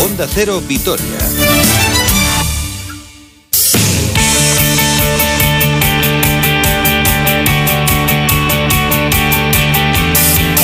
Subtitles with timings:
[0.00, 1.18] Onda Cero Vitoria.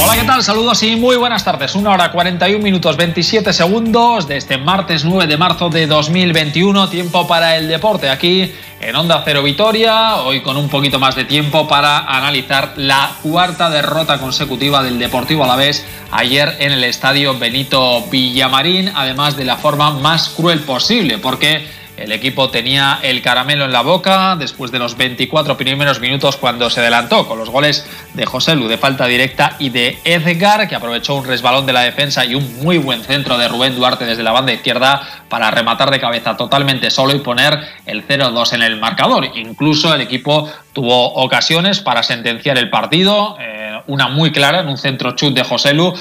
[0.03, 0.43] Hola, ¿qué tal?
[0.43, 1.75] Saludos y muy buenas tardes.
[1.75, 6.89] Una hora 41 minutos 27 segundos de este martes 9 de marzo de 2021.
[6.91, 8.53] Tiempo para el deporte aquí
[8.83, 10.17] en Onda Cero Vitoria.
[10.17, 15.45] Hoy con un poquito más de tiempo para analizar la cuarta derrota consecutiva del Deportivo
[15.45, 18.91] Alavés ayer en el estadio Benito Villamarín.
[18.95, 21.65] Además de la forma más cruel posible, porque
[21.96, 26.70] el equipo tenía el caramelo en la boca después de los 24 primeros minutos cuando
[26.70, 30.74] se adelantó con los goles de José Lu de falta directa y de Edgar, que
[30.74, 34.23] aprovechó un resbalón de la defensa y un muy buen centro de Rubén Duarte desde
[34.23, 38.80] la banda izquierda para rematar de cabeza totalmente solo y poner el 0-2 en el
[38.80, 39.27] marcador.
[39.34, 44.78] Incluso el equipo tuvo ocasiones para sentenciar el partido, eh, una muy clara en un
[44.78, 45.95] centro chut de José Lu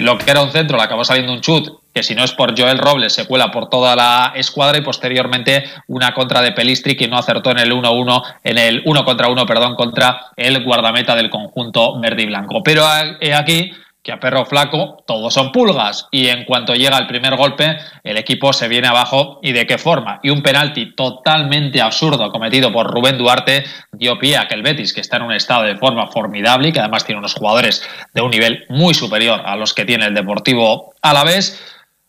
[0.00, 2.58] lo que era un centro le acabó saliendo un chut que si no es por
[2.58, 7.08] Joel Robles se cuela por toda la escuadra y posteriormente una contra de Pelistri que
[7.08, 11.30] no acertó en el 1-1 en el 1 contra 1, perdón, contra el guardameta del
[11.30, 12.62] conjunto verde y blanco.
[12.62, 13.72] Pero aquí
[14.06, 18.16] que a perro flaco todos son pulgas y en cuanto llega el primer golpe el
[18.16, 20.20] equipo se viene abajo y de qué forma.
[20.22, 24.92] Y un penalti totalmente absurdo cometido por Rubén Duarte dio pie a que el Betis,
[24.92, 27.82] que está en un estado de forma formidable y que además tiene unos jugadores
[28.14, 31.60] de un nivel muy superior a los que tiene el Deportivo a la vez,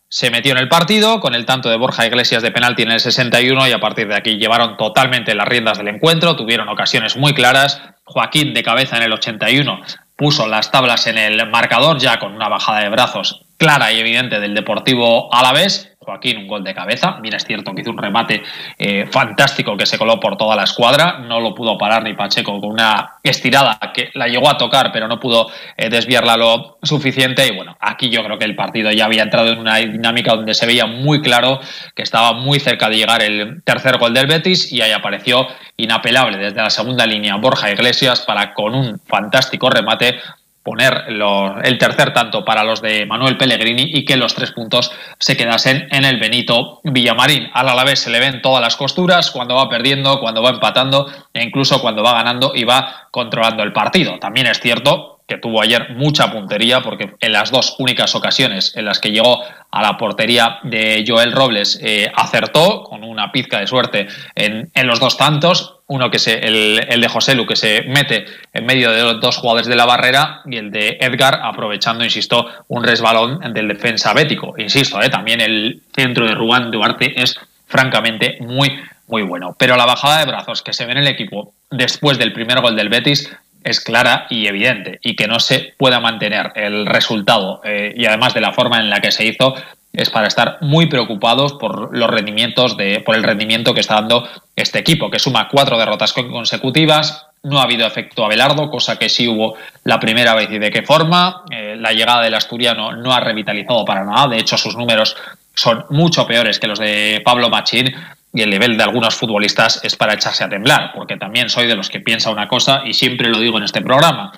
[0.08, 3.00] se metió en el partido con el tanto de Borja Iglesias de penalti en el
[3.00, 7.34] 61 y a partir de aquí llevaron totalmente las riendas del encuentro, tuvieron ocasiones muy
[7.34, 7.82] claras.
[8.04, 9.80] Joaquín de cabeza en el 81
[10.18, 14.40] puso las tablas en el marcador ya con una bajada de brazos clara y evidente
[14.40, 15.96] del Deportivo Alavés.
[16.08, 17.18] Joaquín un gol de cabeza.
[17.20, 18.42] Bien, es cierto que hizo un remate
[18.78, 21.18] eh, fantástico que se coló por toda la escuadra.
[21.18, 25.06] No lo pudo parar ni Pacheco con una estirada que la llegó a tocar, pero
[25.06, 27.46] no pudo eh, desviarla lo suficiente.
[27.46, 30.54] Y bueno, aquí yo creo que el partido ya había entrado en una dinámica donde
[30.54, 31.60] se veía muy claro
[31.94, 36.38] que estaba muy cerca de llegar el tercer gol del Betis y ahí apareció inapelable
[36.38, 40.18] desde la segunda línea Borja Iglesias para con un fantástico remate
[40.68, 45.34] poner el tercer tanto para los de Manuel Pellegrini y que los tres puntos se
[45.34, 47.48] quedasen en el Benito Villamarín.
[47.54, 51.42] Al Alavés se le ven todas las costuras cuando va perdiendo, cuando va empatando e
[51.42, 54.18] incluso cuando va ganando y va controlando el partido.
[54.18, 58.86] También es cierto que tuvo ayer mucha puntería, porque en las dos únicas ocasiones en
[58.86, 63.66] las que llegó a la portería de Joel Robles eh, acertó con una pizca de
[63.66, 67.82] suerte en, los dos tantos, uno que se, el, el, de José Lu que se
[67.82, 68.24] mete
[68.54, 72.46] en medio de los dos jugadores de la barrera y el de Edgar aprovechando, insisto,
[72.68, 74.54] un resbalón del defensa bético.
[74.56, 79.54] Insisto, eh, también el centro de Rubán Duarte es francamente muy, muy bueno.
[79.58, 82.76] Pero la bajada de brazos que se ve en el equipo después del primer gol
[82.76, 83.30] del Betis
[83.64, 88.34] es clara y evidente y que no se pueda mantener el resultado eh, y además
[88.34, 89.54] de la forma en la que se hizo
[89.92, 94.28] es para estar muy preocupados por los rendimientos de por el rendimiento que está dando
[94.54, 99.28] este equipo que suma cuatro derrotas consecutivas no ha habido efecto Abelardo, cosa que sí
[99.28, 101.44] hubo la primera vez y de qué forma.
[101.50, 105.16] Eh, la llegada del asturiano no ha revitalizado para nada, de hecho sus números
[105.54, 107.94] son mucho peores que los de Pablo Machín
[108.32, 111.76] y el nivel de algunos futbolistas es para echarse a temblar, porque también soy de
[111.76, 114.32] los que piensa una cosa y siempre lo digo en este programa.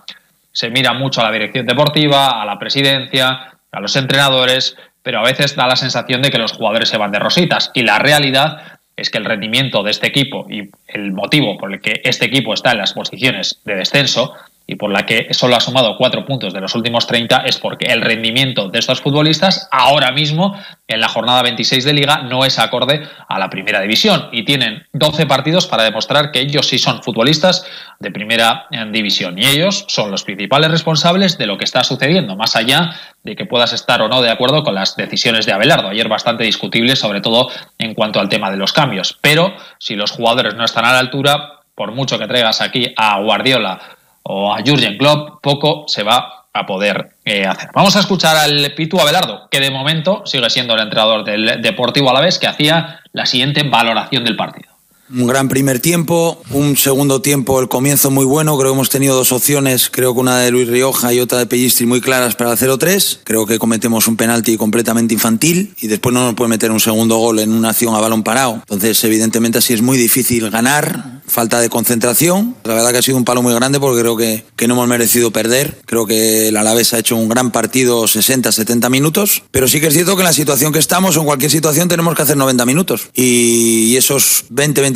[0.53, 5.23] Se mira mucho a la dirección deportiva, a la presidencia, a los entrenadores, pero a
[5.23, 8.79] veces da la sensación de que los jugadores se van de rositas y la realidad
[8.97, 12.53] es que el rendimiento de este equipo y el motivo por el que este equipo
[12.53, 14.35] está en las posiciones de descenso
[14.71, 17.87] y por la que solo ha sumado cuatro puntos de los últimos 30 es porque
[17.87, 22.57] el rendimiento de estos futbolistas ahora mismo en la jornada 26 de liga no es
[22.61, 27.03] acorde a la primera división y tienen 12 partidos para demostrar que ellos sí son
[27.03, 27.67] futbolistas
[27.99, 32.55] de primera división y ellos son los principales responsables de lo que está sucediendo, más
[32.55, 32.93] allá
[33.25, 35.89] de que puedas estar o no de acuerdo con las decisiones de Abelardo.
[35.89, 39.19] Ayer bastante discutible, sobre todo en cuanto al tema de los cambios.
[39.21, 43.19] Pero si los jugadores no están a la altura, por mucho que traigas aquí a
[43.21, 43.99] Guardiola
[44.31, 47.71] o a Jurgen Klopp, poco se va a poder eh, hacer.
[47.75, 52.11] Vamos a escuchar al Pitu Abelardo, que de momento sigue siendo el entrenador del Deportivo
[52.11, 54.70] Alavés, que hacía la siguiente valoración del partido.
[55.13, 58.57] Un gran primer tiempo, un segundo tiempo, el comienzo muy bueno.
[58.57, 61.47] Creo que hemos tenido dos opciones, creo que una de Luis Rioja y otra de
[61.47, 63.19] Pellistri muy claras para el 0-3.
[63.25, 67.17] Creo que cometemos un penalti completamente infantil y después no nos puede meter un segundo
[67.17, 68.55] gol en una acción a balón parado.
[68.55, 72.57] Entonces, evidentemente, así es muy difícil ganar falta de concentración.
[72.65, 74.89] La verdad que ha sido un palo muy grande porque creo que, que no hemos
[74.89, 75.79] merecido perder.
[75.87, 79.43] Creo que el Alavés ha hecho un gran partido 60-70 minutos.
[79.51, 82.15] Pero sí que es cierto que en la situación que estamos en cualquier situación tenemos
[82.15, 83.09] que hacer 90 minutos.
[83.15, 84.45] Y esos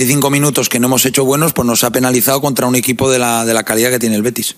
[0.04, 3.18] 20-25 minutos que no hemos hecho buenos pues nos ha penalizado contra un equipo de
[3.18, 4.56] la, de la calidad que tiene el Betis.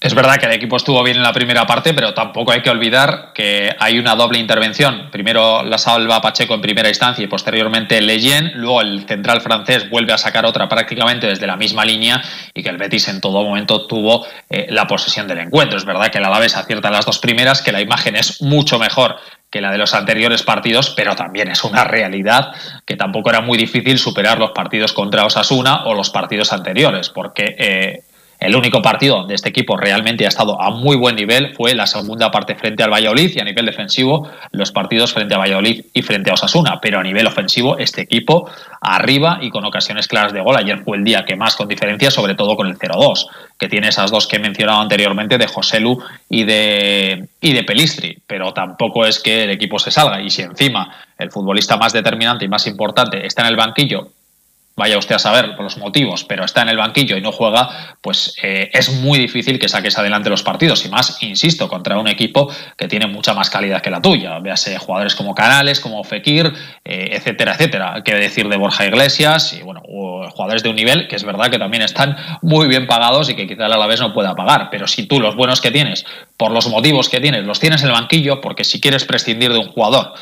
[0.00, 2.70] Es verdad que el equipo estuvo bien en la primera parte, pero tampoco hay que
[2.70, 5.10] olvidar que hay una doble intervención.
[5.12, 8.52] Primero la salva Pacheco en primera instancia y posteriormente Leyen.
[8.54, 12.22] Luego el central francés vuelve a sacar otra prácticamente desde la misma línea
[12.54, 15.76] y que el Betis en todo momento tuvo eh, la posesión del encuentro.
[15.76, 19.16] Es verdad que el Alavés acierta las dos primeras, que la imagen es mucho mejor
[19.50, 22.52] que la de los anteriores partidos, pero también es una realidad
[22.86, 27.56] que tampoco era muy difícil superar los partidos contra Osasuna o los partidos anteriores, porque
[27.58, 28.02] eh,
[28.40, 31.86] el único partido donde este equipo realmente ha estado a muy buen nivel fue la
[31.86, 36.00] segunda parte frente al Valladolid y a nivel defensivo los partidos frente a Valladolid y
[36.00, 36.80] frente a Osasuna.
[36.80, 38.50] Pero a nivel ofensivo este equipo
[38.80, 40.56] arriba y con ocasiones claras de gol.
[40.56, 43.26] Ayer fue el día que más con diferencia, sobre todo con el 0-2,
[43.58, 48.16] que tiene esas dos que he mencionado anteriormente de Joselu y de, y de Pelistri.
[48.26, 50.22] Pero tampoco es que el equipo se salga.
[50.22, 54.08] Y si encima el futbolista más determinante y más importante está en el banquillo
[54.76, 58.34] vaya usted a saber los motivos, pero está en el banquillo y no juega, pues
[58.42, 60.84] eh, es muy difícil que saques adelante los partidos.
[60.86, 64.38] Y más, insisto, contra un equipo que tiene mucha más calidad que la tuya.
[64.38, 66.52] Véase jugadores como Canales, como Fekir,
[66.84, 68.02] eh, etcétera, etcétera.
[68.04, 69.82] Qué decir de Borja Iglesias y bueno,
[70.30, 73.46] jugadores de un nivel que es verdad que también están muy bien pagados y que
[73.46, 74.68] quizá a la vez no pueda pagar.
[74.70, 76.06] Pero si tú los buenos que tienes,
[76.36, 79.58] por los motivos que tienes, los tienes en el banquillo, porque si quieres prescindir de
[79.58, 80.14] un jugador,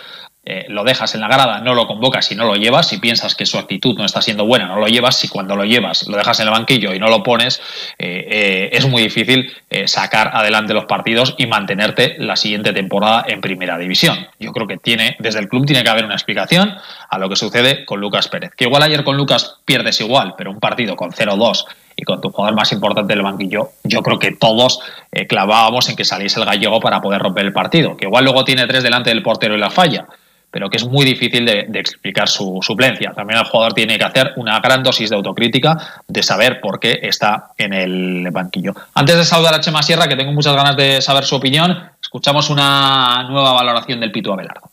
[0.50, 3.34] eh, lo dejas en la grada, no lo convocas y no lo llevas, si piensas
[3.34, 6.16] que su actitud no está siendo buena, no lo llevas, si cuando lo llevas lo
[6.16, 7.60] dejas en el banquillo y no lo pones,
[7.98, 9.52] eh, eh, es muy difícil
[9.84, 14.26] sacar adelante los partidos y mantenerte la siguiente temporada en primera división.
[14.40, 16.74] Yo creo que tiene, desde el club tiene que haber una explicación
[17.10, 18.52] a lo que sucede con Lucas Pérez.
[18.56, 22.30] Que igual ayer con Lucas pierdes igual, pero un partido con 0-2 y con tu
[22.30, 24.80] jugador más importante del banquillo, yo creo que todos
[25.28, 27.98] clavábamos en que saliese el gallego para poder romper el partido.
[27.98, 30.06] Que igual luego tiene tres delante del portero y la falla
[30.50, 33.12] pero que es muy difícil de, explicar su suplencia.
[33.14, 36.98] También el jugador tiene que hacer una gran dosis de autocrítica de saber por qué
[37.02, 38.74] está en el banquillo.
[38.94, 42.50] Antes de saludar a Chema Sierra, que tengo muchas ganas de saber su opinión, escuchamos
[42.50, 44.70] una nueva valoración del Pitu Abelardo.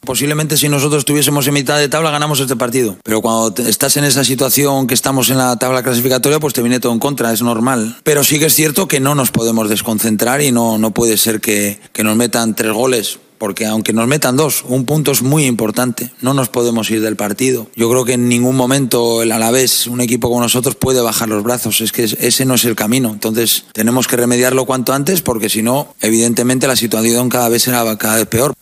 [0.00, 4.04] Posiblemente si nosotros estuviésemos en mitad de tabla ganamos este partido, pero cuando estás en
[4.04, 7.42] esa situación que estamos en la tabla clasificatoria, pues te viene todo en contra, es
[7.42, 7.96] normal.
[8.04, 11.40] Pero sí que es cierto que no nos podemos desconcentrar y no, no puede ser
[11.40, 15.46] que, que nos metan tres goles porque aunque nos metan dos, un punto es muy
[15.46, 16.10] importante.
[16.20, 17.68] No nos podemos ir del partido.
[17.74, 21.42] Yo creo que en ningún momento el Alavés, un equipo como nosotros, puede bajar los
[21.42, 21.80] brazos.
[21.80, 23.10] Es que ese no es el camino.
[23.10, 27.96] Entonces tenemos que remediarlo cuanto antes, porque si no, evidentemente la situación cada vez será
[27.96, 28.54] cada vez peor.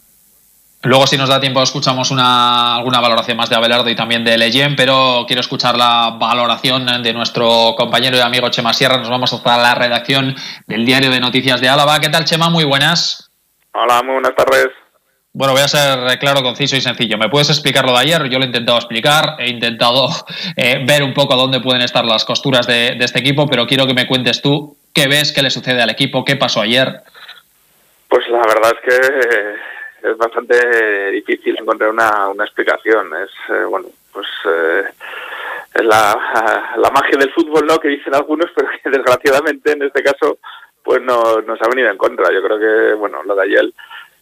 [0.82, 4.38] Luego, si nos da tiempo, escuchamos una, alguna valoración más de Abelardo y también de
[4.38, 8.98] Leyen, pero quiero escuchar la valoración de nuestro compañero y amigo Chema Sierra.
[8.98, 10.36] Nos vamos a la redacción
[10.68, 11.98] del Diario de Noticias de Álava.
[11.98, 12.50] ¿Qué tal, Chema?
[12.50, 13.25] Muy buenas.
[13.78, 14.68] Hola, muy buenas tardes.
[15.34, 17.18] Bueno, voy a ser claro, conciso y sencillo.
[17.18, 18.22] ¿Me puedes explicar lo de ayer?
[18.30, 20.08] Yo lo he intentado explicar, he intentado
[20.56, 23.92] eh, ver un poco dónde pueden estar las costuras de, este equipo, pero quiero que
[23.92, 26.88] me cuentes tú qué ves, qué le sucede al equipo, qué pasó ayer.
[28.08, 33.10] Pues la verdad es que es bastante difícil encontrar una, explicación.
[33.22, 34.84] Es, eh, bueno, pues eh,
[35.74, 37.78] es la, la, magia del fútbol, ¿no?
[37.78, 40.38] Que dicen algunos, pero que desgraciadamente en este caso
[40.86, 42.32] pues no, nos ha venido en contra.
[42.32, 43.72] Yo creo que, bueno, lo de ayer,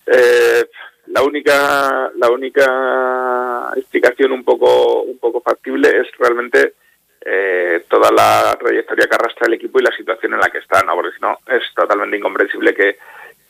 [0.06, 0.66] eh,
[1.08, 6.72] la única, la única explicación un poco, un poco factible es realmente
[7.20, 10.82] eh, toda la trayectoria que arrastra el equipo y la situación en la que está,
[10.82, 10.94] ¿no?
[10.94, 12.96] Porque si no, es totalmente incomprensible que,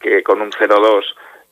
[0.00, 1.05] que con un 0-2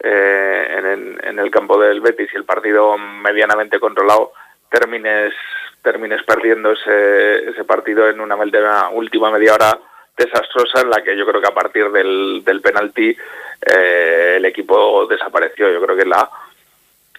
[0.03, 4.33] eh, en, en, el campo del Betis y el partido medianamente controlado
[4.69, 5.33] termines
[5.81, 8.37] termines perdiendo ese, ese partido en una
[8.93, 9.79] última media hora
[10.17, 13.17] desastrosa en la que yo creo que a partir del, del penalti
[13.67, 15.71] eh, el equipo desapareció.
[15.71, 16.29] Yo creo que la,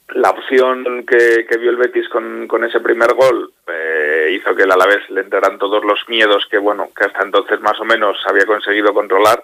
[0.10, 4.64] la opción que, que vio el Betis con, con ese primer gol eh, hizo que
[4.64, 8.18] el Alavés le entraran todos los miedos que bueno que hasta entonces más o menos
[8.28, 9.44] había conseguido controlar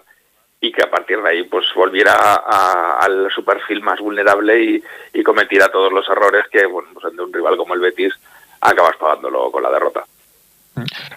[0.60, 2.12] y que a partir de ahí pues volviera
[3.00, 7.22] al su perfil más vulnerable y, y cometiera todos los errores que bueno pues ante
[7.22, 8.12] un rival como el Betis
[8.60, 10.04] acabas pagándolo con la derrota.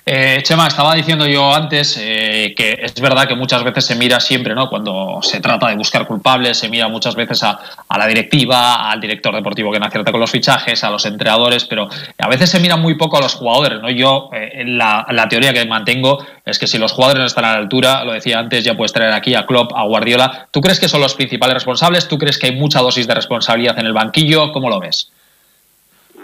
[0.06, 4.20] Eh, Chema, estaba diciendo yo antes eh, que es verdad que muchas veces se mira
[4.20, 4.68] siempre, ¿no?
[4.68, 7.60] Cuando se trata de buscar culpables, se mira muchas veces a,
[7.96, 11.88] la directiva, al director deportivo que no acierta con los fichajes, a los entrenadores, pero
[12.18, 13.90] a veces se mira muy poco a los jugadores, ¿no?
[13.90, 17.54] Yo, eh, la, la, teoría que mantengo es que si los jugadores no están a
[17.54, 20.48] la altura, lo decía antes, ya puedes traer aquí a Klopp, a Guardiola.
[20.52, 22.08] ¿Tú crees que son los principales responsables?
[22.08, 24.52] ¿Tú crees que hay mucha dosis de responsabilidad en el banquillo?
[24.52, 25.12] ¿Cómo lo ves?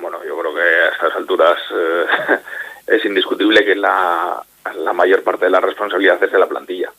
[0.01, 1.57] Bueno, yo creo que a estas alturas
[2.89, 4.41] es indiscutible que la,
[4.75, 6.91] la mayor parte de la responsabilidad es de la plantilla.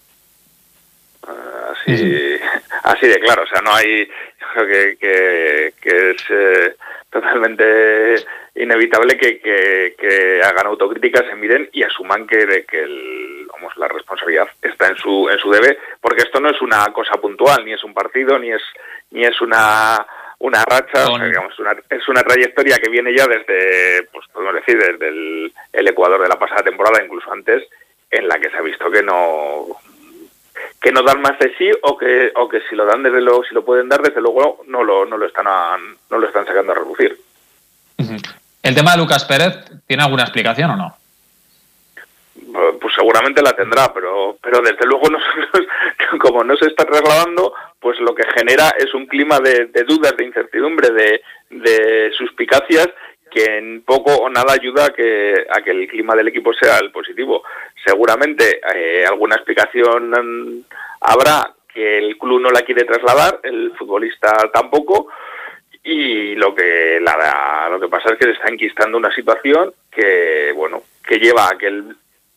[1.27, 2.39] Ah, así,
[2.85, 6.77] así de claro, o sea, no hay, yo creo que, que, es eh,
[7.11, 8.17] totalmente
[8.55, 14.49] inevitable que, que, hagan autocríticas, se miren y asuman que, que el, vamos, la responsabilidad
[14.63, 17.85] está en su en su debe, porque esto no es una cosa puntual, ni es
[17.85, 18.63] un partido, ni es
[19.11, 20.07] ni es una
[20.41, 25.09] una racha, digamos, una, es una trayectoria que viene ya desde, pues podemos decir, desde
[25.09, 27.65] el, el, Ecuador de la pasada temporada, incluso antes,
[28.11, 29.67] en la que se ha visto que no
[30.81, 33.45] que no dan más de sí o que o que si lo dan desde luego
[33.45, 36.73] si lo pueden dar desde luego no lo no lo están no lo están sacando
[36.73, 37.19] a reducir.
[38.63, 39.57] El tema de Lucas Pérez
[39.87, 40.97] tiene alguna explicación o no?
[42.81, 45.67] Pues seguramente la tendrá, pero pero desde luego nosotros
[46.19, 50.25] como no se está trasladando, pues lo que genera es un clima de, dudas, de
[50.25, 52.89] incertidumbre, de, de suspicacias
[53.31, 56.79] que en poco o nada ayuda a que, a que el clima del equipo sea
[56.79, 57.43] el positivo.
[57.85, 60.65] Seguramente eh, alguna explicación
[61.01, 65.09] habrá que el club no la quiere trasladar, el futbolista tampoco,
[65.83, 70.53] y lo que la, lo que pasa es que se está enquistando una situación que
[70.55, 71.97] bueno que lleva a que el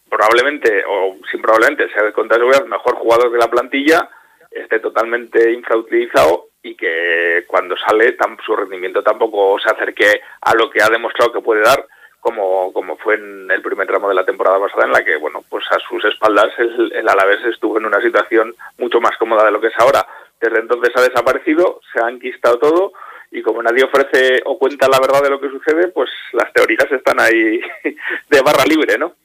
[0.09, 4.09] probablemente o sin probablemente sea de contra el mejor jugador de la plantilla
[4.53, 10.81] esté totalmente infrautilizado y que cuando sale su rendimiento tampoco se acerque a lo que
[10.81, 11.85] ha demostrado que puede dar
[12.19, 15.43] como, como fue en el primer tramo de la temporada pasada en la que bueno
[15.49, 19.51] pues a sus espaldas el, el Alavés estuvo en una situación mucho más cómoda de
[19.51, 20.07] lo que es ahora
[20.39, 22.93] desde entonces ha desaparecido se ha enquistado todo
[23.29, 26.89] y como nadie ofrece o cuenta la verdad de lo que sucede pues las teorías
[26.89, 27.59] están ahí
[28.29, 29.15] de barra libre ¿no?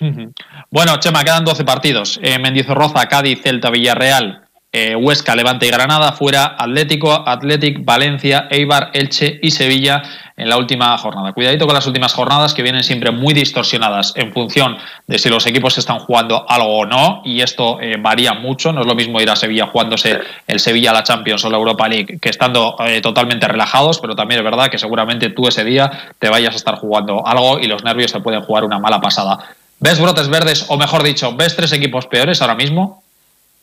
[0.70, 2.20] Bueno, Chema, quedan 12 partidos.
[2.22, 4.47] Eh, Mendizorroza, Cádiz, Celta, Villarreal,
[4.78, 10.02] eh, Huesca, Levante y Granada, fuera Atlético, Athletic, Valencia, Eibar, Elche y Sevilla
[10.36, 11.32] en la última jornada.
[11.32, 15.44] Cuidadito con las últimas jornadas que vienen siempre muy distorsionadas en función de si los
[15.46, 18.72] equipos están jugando algo o no y esto eh, varía mucho.
[18.72, 21.88] No es lo mismo ir a Sevilla jugándose el Sevilla la Champions o la Europa
[21.88, 25.90] League que estando eh, totalmente relajados, pero también es verdad que seguramente tú ese día
[26.20, 29.40] te vayas a estar jugando algo y los nervios te pueden jugar una mala pasada.
[29.80, 33.02] ¿Ves brotes verdes o mejor dicho, ves tres equipos peores ahora mismo?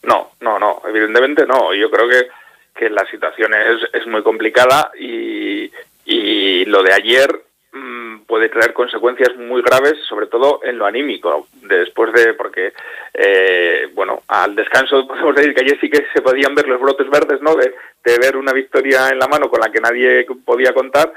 [0.06, 1.74] No, no, no, evidentemente no.
[1.74, 2.28] Yo creo que,
[2.76, 5.72] que la situación es, es muy complicada y,
[6.06, 7.42] y lo de ayer
[7.74, 12.74] mmm, puede traer consecuencias muy graves, sobre todo en lo anímico, después de, porque,
[13.14, 17.10] eh, bueno, al descanso podemos decir que ayer sí que se podían ver los brotes
[17.10, 17.56] verdes, ¿no?
[17.56, 21.12] De, de ver una victoria en la mano con la que nadie podía contar,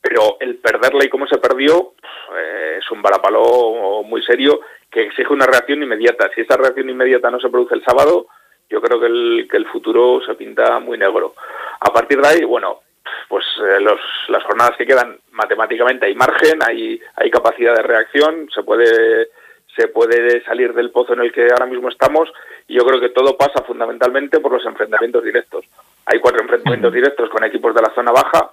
[0.00, 1.92] pero el perderla y cómo se perdió
[2.36, 4.60] eh, es un balapalo muy serio
[4.90, 6.30] que exige una reacción inmediata.
[6.34, 8.26] Si esa reacción inmediata no se produce el sábado,
[8.68, 11.34] yo creo que el, que el futuro se pinta muy negro.
[11.80, 12.80] A partir de ahí, bueno,
[13.28, 18.48] pues eh, los, las jornadas que quedan matemáticamente hay margen, hay, hay capacidad de reacción,
[18.54, 19.28] se puede
[19.74, 22.30] se puede salir del pozo en el que ahora mismo estamos
[22.68, 25.64] y yo creo que todo pasa fundamentalmente por los enfrentamientos directos.
[26.04, 28.50] Hay cuatro enfrentamientos directos con equipos de la zona baja,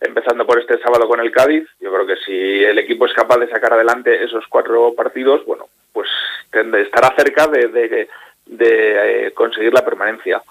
[0.00, 1.68] empezando por este sábado con el Cádiz.
[1.80, 5.66] Yo creo que si el equipo es capaz de sacar adelante esos cuatro partidos, bueno,
[5.92, 6.08] pues
[6.52, 8.08] estará cerca de, de,
[8.46, 10.42] de eh, conseguir la permanencia.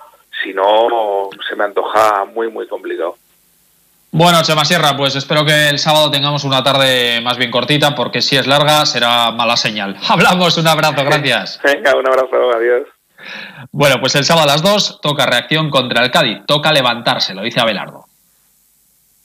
[0.44, 3.16] Si no, se me antoja muy, muy complicado.
[4.12, 8.22] Bueno, Chema Sierra, pues espero que el sábado tengamos una tarde más bien cortita, porque
[8.22, 9.98] si es larga será mala señal.
[10.10, 11.60] Hablamos, un abrazo, gracias.
[11.64, 12.88] Venga, un abrazo, adiós.
[13.72, 17.44] Bueno, pues el sábado a las 2 toca reacción contra el Cádiz, toca levantarse, lo
[17.44, 18.09] dice Abelardo.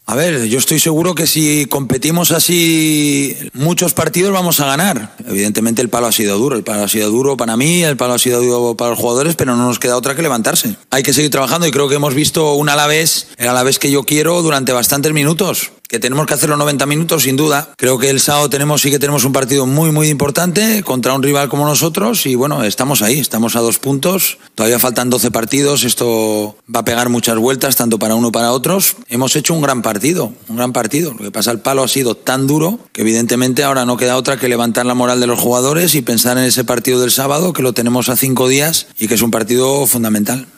[0.06, 5.16] A ver, yo estoy seguro que si competimos así muchos partidos vamos a ganar.
[5.26, 8.12] Evidentemente el palo ha sido duro, el palo ha sido duro para mí, el palo
[8.12, 10.76] ha sido duro para los jugadores, pero no nos queda otra que levantarse.
[10.90, 14.04] Hay que seguir trabajando y creo que hemos visto un Alavés, el Alavés que yo
[14.04, 17.68] quiero durante bastantes minutos que tenemos que hacer los 90 minutos sin duda.
[17.76, 21.22] Creo que el sábado tenemos sí que tenemos un partido muy muy importante contra un
[21.22, 24.38] rival como nosotros y bueno, estamos ahí, estamos a dos puntos.
[24.56, 28.50] Todavía faltan 12 partidos, esto va a pegar muchas vueltas tanto para uno como para
[28.50, 28.96] otros.
[29.08, 31.12] Hemos hecho un gran partido, un gran partido.
[31.12, 34.36] Lo que pasa el palo ha sido tan duro que evidentemente ahora no queda otra
[34.36, 37.62] que levantar la moral de los jugadores y pensar en ese partido del sábado que
[37.62, 40.48] lo tenemos a cinco días y que es un partido fundamental.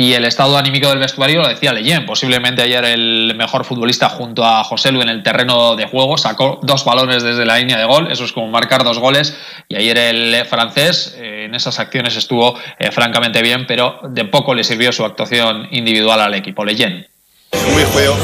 [0.00, 2.06] Y el estado anímico del vestuario lo decía Leyen.
[2.06, 6.58] Posiblemente ayer el mejor futbolista junto a José Lu en el terreno de juego sacó
[6.62, 8.10] dos balones desde la línea de gol.
[8.10, 9.38] Eso es como marcar dos goles.
[9.68, 14.54] Y ayer el francés eh, en esas acciones estuvo eh, francamente bien, pero de poco
[14.54, 16.64] le sirvió su actuación individual al equipo.
[16.64, 17.09] Leyen.
[17.52, 18.14] Muy juego,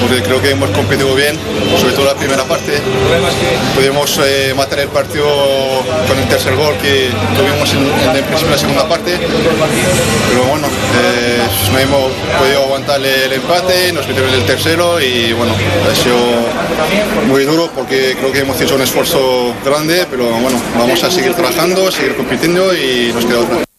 [0.00, 1.36] porque creo que hemos competido bien,
[1.78, 2.72] sobre todo la primera parte.
[3.74, 5.26] Pudimos eh, matar el partido
[6.08, 9.18] con el tercer gol que tuvimos en, el principio de la segunda parte,
[10.30, 10.66] pero bueno,
[11.02, 16.16] eh, hemos podido aguantar el empate, nos metieron el tercero y bueno, ha sido
[17.28, 21.34] muy duro porque creo que hemos hecho un esfuerzo grande, pero bueno, vamos a seguir
[21.34, 23.69] trabajando, seguir compitiendo y nos queda otra.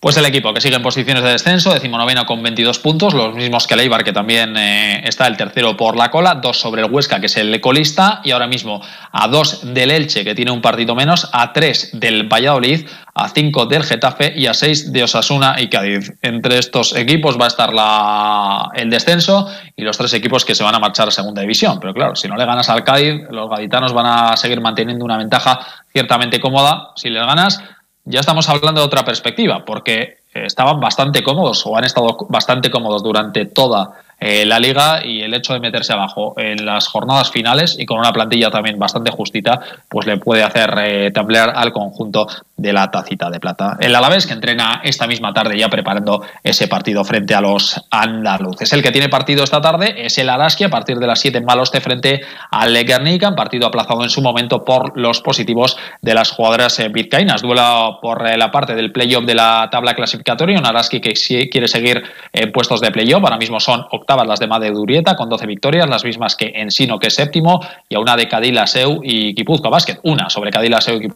[0.00, 3.66] Pues el equipo que sigue en posiciones de descenso, decimonoveno con 22 puntos, los mismos
[3.66, 6.90] que el Eibar, que también eh, está el tercero por la cola, dos sobre el
[6.90, 8.80] Huesca, que es el colista, y ahora mismo
[9.12, 13.66] a dos del Elche, que tiene un partido menos, a tres del Valladolid, a cinco
[13.66, 16.14] del Getafe y a seis de Osasuna y Cádiz.
[16.22, 20.74] Entre estos equipos va a estar el descenso y los tres equipos que se van
[20.74, 21.78] a marchar a segunda división.
[21.78, 25.18] Pero claro, si no le ganas al Cádiz, los gaditanos van a seguir manteniendo una
[25.18, 25.60] ventaja
[25.92, 26.92] ciertamente cómoda.
[26.96, 27.62] Si les ganas,
[28.04, 33.02] ya estamos hablando de otra perspectiva, porque estaban bastante cómodos o han estado bastante cómodos
[33.02, 37.76] durante toda eh, la liga y el hecho de meterse abajo en las jornadas finales
[37.78, 42.26] y con una plantilla también bastante justita, pues le puede hacer eh, temblar al conjunto
[42.54, 43.78] de la tacita de plata.
[43.80, 48.70] El Alavés que entrena esta misma tarde ya preparando ese partido frente a los andaluces.
[48.74, 51.46] El que tiene partido esta tarde es el Araski a partir de las 7 en
[51.46, 56.78] Maloste frente al Guernica, partido aplazado en su momento por los positivos de las jugadoras
[56.78, 56.90] eh.
[57.40, 61.14] Duela por la parte del playoff de la tabla clasificatoria, un Araski que
[61.50, 63.86] quiere seguir en puestos de playoff, ahora mismo son
[64.16, 67.94] las de Made Durieta con 12 victorias, las mismas que Ensino, que es séptimo, y
[67.94, 69.98] a una de Cadila Seu y Guipúzcoa Basket.
[70.02, 71.08] Una sobre Cadila Seu y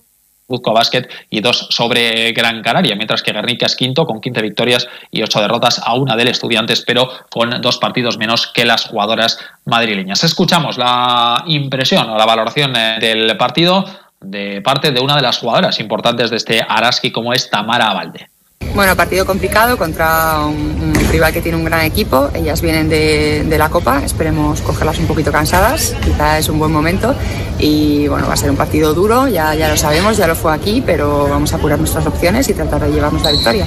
[0.46, 4.88] Guipúzcoa Basket y dos sobre Gran Canaria, mientras que Guernica es quinto con 15 victorias
[5.10, 9.38] y 8 derrotas a una del Estudiantes, pero con dos partidos menos que las jugadoras
[9.64, 10.24] madrileñas.
[10.24, 13.84] Escuchamos la impresión o la valoración eh, del partido
[14.20, 18.28] de parte de una de las jugadoras importantes de este Araski como es Tamara Valde.
[18.74, 22.30] Bueno, partido complicado contra un, rival que tiene un gran equipo.
[22.34, 25.94] Ellas vienen de, la Copa, esperemos cogerlas un poquito cansadas.
[26.02, 27.14] Quizá es un buen momento.
[27.58, 30.52] Y bueno, va a ser un partido duro, ya, ya lo sabemos, ya lo fue
[30.52, 33.66] aquí, pero vamos a apurar nuestras opciones y tratar de llevarnos la victoria.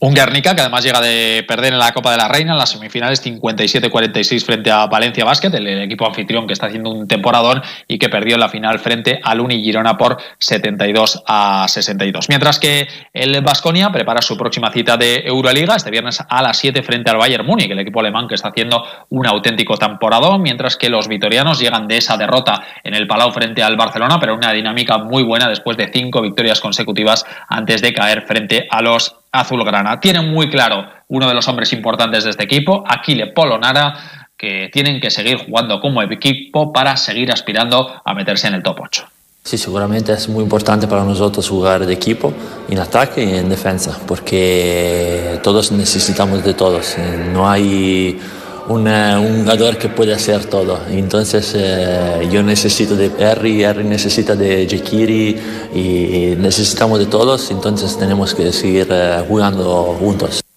[0.00, 2.70] Un Guernica que además llega de perder en la Copa de la Reina en las
[2.70, 7.98] semifinales 57-46 frente a Valencia Basket, el, equipo anfitrión que está haciendo un temporadón y
[7.98, 12.28] que perdió en la final frente al Uni Girona por 72 a 62.
[12.28, 16.80] Mientras que el Basconia prepara su próxima cita de Euroliga este viernes a las 7
[16.84, 20.90] frente al Bayern Múnich, el equipo alemán que está haciendo un auténtico temporadón, mientras que
[20.90, 24.98] los vitorianos llegan de esa derrota en el Palau frente al Barcelona, pero una dinámica
[24.98, 30.00] muy buena después de cinco victorias consecutivas antes de caer frente a los azulgrana.
[30.00, 33.94] Tienen muy claro uno de los hombres importantes de este equipo, Aquile Polonara,
[34.36, 38.80] que tienen que seguir jugando como equipo para seguir aspirando a meterse en el top
[38.82, 39.08] 8.
[39.42, 42.34] Sí, seguramente es muy importante para nosotros jugar de equipo
[42.68, 46.96] en ataque y en defensa, porque todos necesitamos de todos.
[47.32, 48.20] No hay
[48.68, 50.78] un jugador que puede hacer todo.
[50.90, 55.36] Entonces eh, yo necesito de Harry, Harry necesita de Jekiri
[55.74, 60.47] y necesitamos de todos, entonces tenemos que seguir eh, jugando juntos.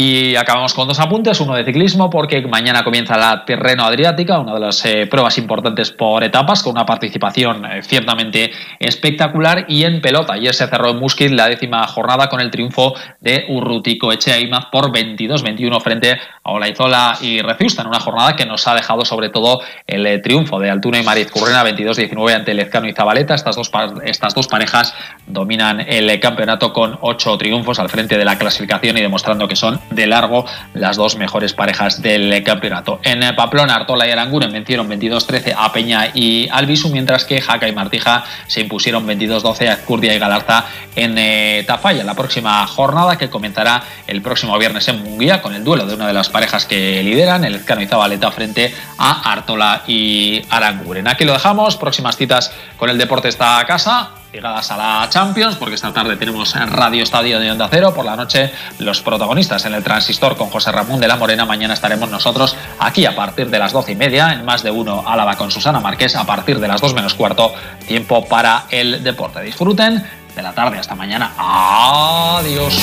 [0.00, 4.54] Y acabamos con dos apuntes, uno de ciclismo, porque mañana comienza la Tirreno Adriática, una
[4.54, 10.00] de las eh, pruebas importantes por etapas, con una participación eh, ciertamente espectacular, y en
[10.00, 10.34] pelota.
[10.34, 14.92] Ayer se cerró en Musquit la décima jornada con el triunfo de Urrutico Echeaimaz por
[14.92, 19.62] 22-21 frente a Olaizola y Rezusta, en una jornada que nos ha dejado sobre todo
[19.84, 23.34] el eh, triunfo de Altuna y Mariz Currena 22-19 ante Lezcano y Zabaleta.
[23.34, 23.68] Estas dos,
[24.04, 24.94] estas dos parejas
[25.26, 29.87] dominan el campeonato con ocho triunfos al frente de la clasificación y demostrando que son
[29.90, 33.00] de largo las dos mejores parejas del campeonato.
[33.02, 37.72] En Pamplona, Artola y Aranguren vencieron 22-13 a Peña y Albisu, mientras que Jaca y
[37.72, 42.04] Martija se impusieron 22-12 a Curdia y Galarza en eh, Tafalla.
[42.04, 46.06] La próxima jornada que comenzará el próximo viernes en Munguía con el duelo de una
[46.06, 47.88] de las parejas que lideran, el Ezcano y
[48.30, 51.08] frente a Artola y Aranguren.
[51.08, 55.74] Aquí lo dejamos, próximas citas con el deporte esta casa llegadas a la Champions, porque
[55.74, 59.82] esta tarde tenemos Radio Estadio de Onda Cero, por la noche los protagonistas en el
[59.82, 63.72] transistor con José Ramón de la Morena, mañana estaremos nosotros aquí a partir de las
[63.72, 66.80] doce y media, en más de uno Álava con Susana Márquez, a partir de las
[66.80, 67.52] dos menos cuarto,
[67.86, 69.40] tiempo para el deporte.
[69.42, 72.78] Disfruten de la tarde, hasta mañana, adiós.